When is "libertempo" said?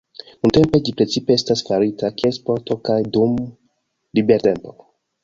4.21-4.75